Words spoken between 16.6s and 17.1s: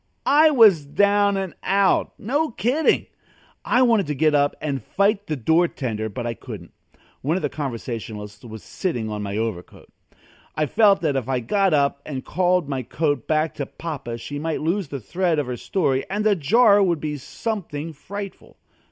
would